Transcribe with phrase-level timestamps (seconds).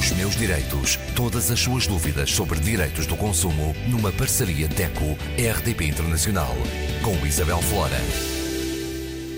[0.00, 0.96] Os meus direitos.
[1.14, 6.54] Todas as suas dúvidas sobre direitos do consumo numa parceria DECO-RDP Internacional.
[7.04, 8.00] Com Isabel Flora.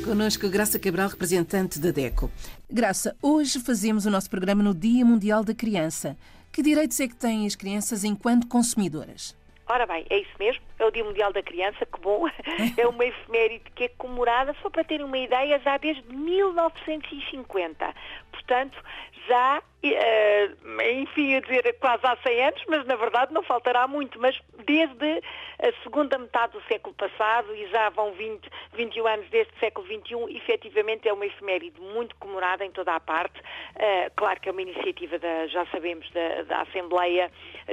[0.05, 2.31] Conosco Graça Cabral, representante da DECO.
[2.71, 6.17] Graça, hoje fazemos o nosso programa no Dia Mundial da Criança.
[6.53, 9.37] Que direitos é que têm as crianças enquanto consumidoras?
[9.67, 12.29] Ora bem, é isso mesmo, é o Dia Mundial da Criança, que bom,
[12.79, 17.95] é uma efeméride que é comemorada, só para terem uma ideia, já desde 1950.
[18.31, 18.79] Portanto,
[19.27, 19.61] já,
[19.91, 24.41] uh, enfim, eu dizer quase há 100 anos, mas na verdade não faltará muito, mas
[24.65, 25.23] desde
[25.59, 30.37] a segunda metade do século passado, e já vão 20, 21 anos deste século XXI,
[30.37, 33.39] efetivamente é uma efeméride muito comemorada em toda a parte.
[33.41, 37.31] Uh, claro que é uma iniciativa, da, já sabemos, da, da Assembleia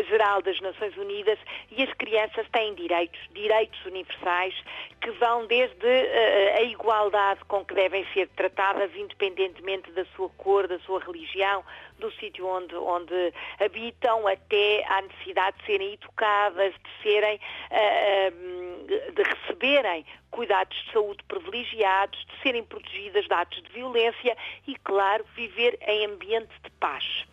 [0.07, 1.37] Geral das Nações Unidas,
[1.71, 4.55] e as crianças têm direitos, direitos universais,
[5.01, 10.67] que vão desde uh, a igualdade com que devem ser tratadas, independentemente da sua cor,
[10.67, 11.63] da sua religião,
[11.99, 17.39] do sítio onde, onde habitam, até à necessidade de serem educadas, de serem,
[17.71, 24.75] uh, de receberem cuidados de saúde privilegiados, de serem protegidas de atos de violência e,
[24.77, 27.25] claro, viver em ambiente de paz.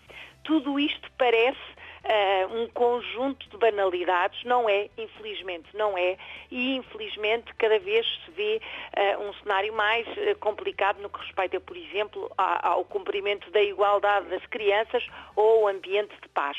[0.45, 1.76] Tudo isto parece
[2.07, 6.17] uh, um conjunto de banalidades, não é, infelizmente não é,
[6.51, 8.61] e infelizmente cada vez se vê
[8.97, 13.63] uh, um cenário mais uh, complicado no que respeita, por exemplo, a, ao cumprimento da
[13.63, 16.57] igualdade das crianças ou ao ambiente de paz.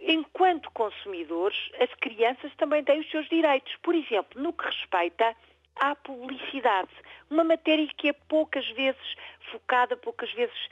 [0.00, 5.34] Enquanto consumidores, as crianças também têm os seus direitos, por exemplo, no que respeita
[5.80, 6.90] à publicidade.
[7.28, 9.16] Uma matéria que é poucas vezes
[9.50, 10.68] focada, poucas vezes,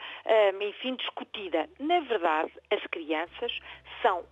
[0.61, 1.69] enfim, discutida.
[1.81, 3.59] Na verdade, as crianças
[4.03, 4.25] são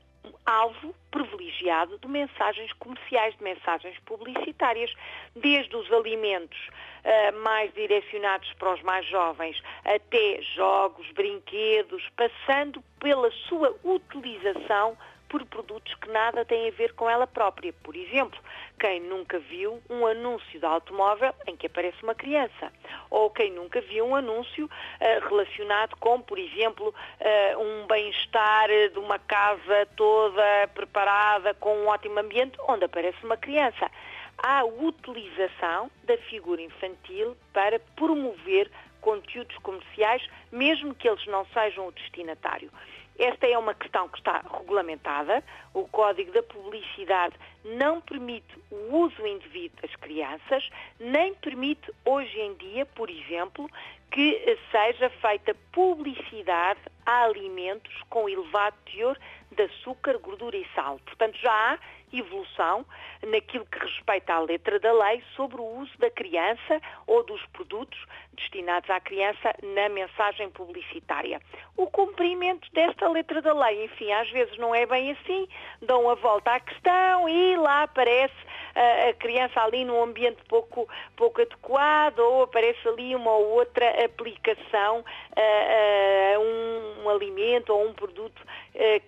[0.44, 4.92] alvo privilegiado de mensagens comerciais, de mensagens publicitárias,
[5.34, 13.30] desde os alimentos uh, mais direcionados para os mais jovens até jogos, brinquedos, passando pela
[13.48, 14.96] sua utilização
[15.28, 17.72] por produtos que nada têm a ver com ela própria.
[17.82, 18.38] Por exemplo,
[18.78, 22.73] quem nunca viu um anúncio de automóvel em que aparece uma criança?
[23.11, 28.98] Ou quem nunca viu um anúncio uh, relacionado com, por exemplo, uh, um bem-estar de
[28.98, 30.42] uma casa toda
[30.74, 33.90] preparada com um ótimo ambiente onde aparece uma criança?
[34.39, 38.70] Há utilização da figura infantil para promover
[39.01, 42.70] conteúdos comerciais, mesmo que eles não sejam o destinatário.
[43.18, 45.42] Esta é uma questão que está regulamentada.
[45.72, 47.34] O Código da Publicidade
[47.64, 50.68] não permite o uso indevido das crianças,
[51.00, 53.70] nem permite hoje em dia, por exemplo,
[54.10, 59.18] que seja feita publicidade a alimentos com elevado teor
[59.52, 61.00] de açúcar, gordura e sal.
[61.04, 61.78] Portanto, já há
[62.12, 62.84] evolução
[63.27, 67.98] naquilo que respeita à letra da lei sobre o uso da criança ou dos produtos
[68.34, 71.40] destinados à criança na mensagem publicitária.
[71.77, 75.48] O cumprimento desta letra da lei, enfim, às vezes não é bem assim,
[75.83, 78.34] dão a volta à questão e lá aparece
[78.77, 85.05] a criança ali num ambiente pouco, pouco adequado ou aparece ali uma ou outra aplicação
[85.35, 88.42] a, um, um alimento ou um produto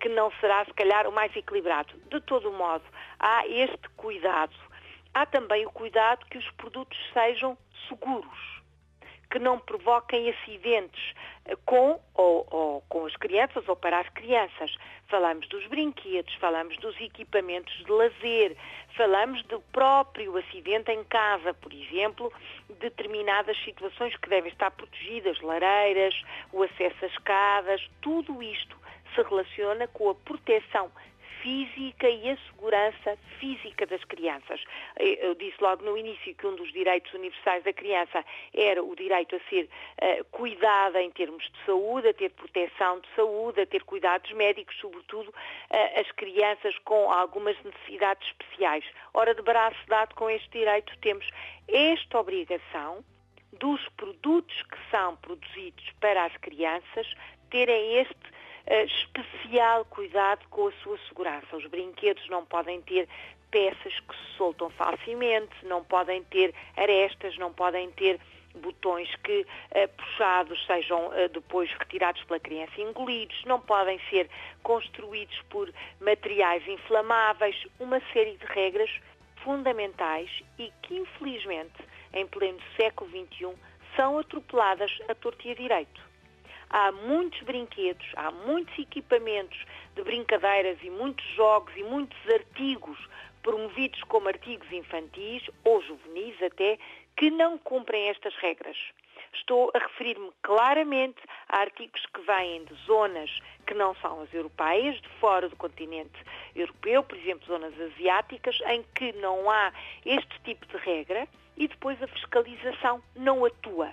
[0.00, 1.94] que não será, se calhar, o mais equilibrado.
[2.10, 2.84] De todo modo,
[3.18, 4.54] há este cuidado.
[5.12, 7.56] Há também o cuidado que os produtos sejam
[7.88, 8.57] seguros
[9.30, 11.14] que não provoquem acidentes
[11.64, 14.76] com ou, ou, com as crianças ou para as crianças.
[15.08, 18.56] Falamos dos brinquedos, falamos dos equipamentos de lazer,
[18.96, 22.32] falamos do próprio acidente em casa, por exemplo,
[22.80, 26.14] determinadas situações que devem estar protegidas, lareiras,
[26.52, 28.76] o acesso a escadas, tudo isto
[29.14, 30.90] se relaciona com a proteção
[31.42, 34.62] física e a segurança física das crianças.
[34.98, 39.36] Eu disse logo no início que um dos direitos universais da criança era o direito
[39.36, 43.84] a ser uh, cuidada em termos de saúde, a ter proteção de saúde, a ter
[43.84, 48.84] cuidados médicos, sobretudo uh, as crianças com algumas necessidades especiais.
[49.14, 51.28] Ora, de braço dado com este direito, temos
[51.68, 53.04] esta obrigação
[53.58, 57.06] dos produtos que são produzidos para as crianças
[57.50, 58.38] terem este
[58.84, 61.56] especial cuidado com a sua segurança.
[61.56, 63.08] Os brinquedos não podem ter
[63.50, 68.20] peças que se soltam facilmente, não podem ter arestas, não podem ter
[68.54, 74.28] botões que uh, puxados sejam uh, depois retirados pela criança engolidos, não podem ser
[74.62, 78.90] construídos por materiais inflamáveis, uma série de regras
[79.44, 83.54] fundamentais e que infelizmente em pleno século XXI
[83.94, 86.07] são atropeladas a torto e a direito
[86.70, 92.98] há muitos brinquedos, há muitos equipamentos de brincadeiras e muitos jogos e muitos artigos
[93.42, 96.78] promovidos como artigos infantis ou juvenis até,
[97.16, 98.76] que não cumprem estas regras.
[99.32, 103.30] Estou a referir-me claramente a artigos que vêm de zonas
[103.66, 106.18] que não são as europeias, de fora do continente
[106.54, 109.72] europeu, por exemplo, zonas asiáticas, em que não há
[110.04, 113.92] este tipo de regra e depois a fiscalização não atua.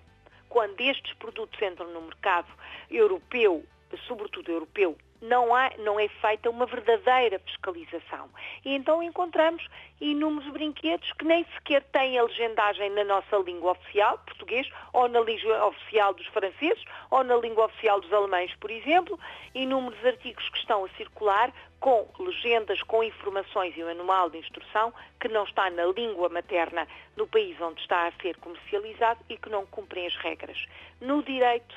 [0.56, 2.48] Quando estes produtos entram no mercado
[2.90, 3.66] europeu,
[4.08, 8.30] sobretudo europeu, não, há, não é feita uma verdadeira fiscalização.
[8.64, 9.66] E então encontramos
[10.00, 15.20] inúmeros brinquedos que nem sequer têm a legendagem na nossa língua oficial, português, ou na
[15.22, 19.20] língua oficial dos franceses, ou na língua oficial dos alemães, por exemplo,
[19.54, 24.94] inúmeros artigos que estão a circular com legendas, com informações e o manual de instrução
[25.20, 29.50] que não está na língua materna do país onde está a ser comercializado e que
[29.50, 30.66] não cumprem as regras.
[31.00, 31.76] No direito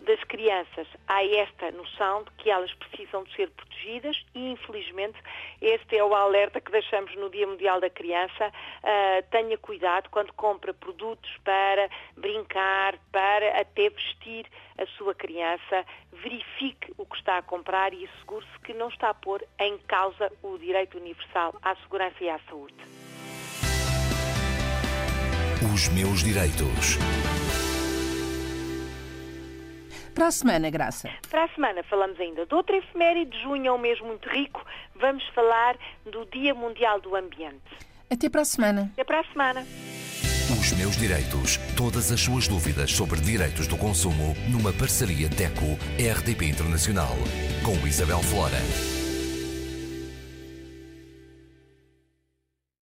[0.00, 5.18] das crianças há esta noção de que elas precisam de ser protegidas e, infelizmente,
[5.60, 8.48] este é o alerta que deixamos no Dia Mundial da Criança.
[8.82, 14.46] Uh, tenha cuidado quando compra produtos para brincar, para até vestir
[14.78, 15.84] a sua criança.
[16.12, 20.32] Verifique o que está a comprar e assegure-se que não está a pôr em causa
[20.42, 22.74] o direito universal à segurança e à saúde.
[25.72, 26.98] Os meus direitos.
[30.14, 31.08] Para a semana, Graça.
[31.30, 34.64] Para a semana falamos ainda de outra efeméride, de junho é um mês muito rico.
[34.96, 37.60] Vamos falar do Dia Mundial do Ambiente.
[38.10, 38.90] Até para a semana.
[38.92, 39.66] Até para a semana.
[40.50, 41.58] Os meus direitos.
[41.76, 47.14] Todas as suas dúvidas sobre direitos do consumo numa parceria DECO-RDP Internacional
[47.64, 48.99] com Isabel Flora.